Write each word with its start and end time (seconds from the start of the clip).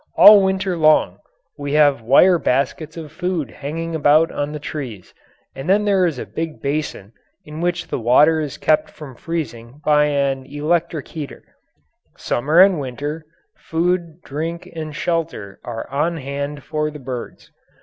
All 0.15 0.41
winter 0.41 0.75
long 0.75 1.19
we 1.59 1.73
have 1.73 2.01
wire 2.01 2.39
baskets 2.39 2.97
of 2.97 3.11
food 3.11 3.51
hanging 3.51 3.93
about 3.93 4.31
on 4.31 4.51
the 4.51 4.57
trees 4.57 5.13
and 5.55 5.69
then 5.69 5.85
there 5.85 6.07
is 6.07 6.17
a 6.17 6.25
big 6.25 6.59
basin 6.59 7.13
in 7.45 7.61
which 7.61 7.87
the 7.87 7.99
water 7.99 8.39
is 8.41 8.57
kept 8.57 8.89
from 8.89 9.13
freezing 9.15 9.79
by 9.85 10.05
an 10.05 10.43
electric 10.47 11.09
heater. 11.09 11.43
Summer 12.17 12.61
and 12.61 12.79
winter, 12.79 13.27
food, 13.55 14.23
drink, 14.23 14.67
and 14.75 14.95
shelter 14.95 15.59
are 15.63 15.87
on 15.91 16.17
hand 16.17 16.63
for 16.63 16.89
the 16.89 16.97
birds. 16.97 17.51